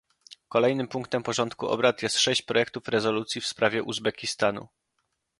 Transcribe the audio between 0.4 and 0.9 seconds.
Kolejnym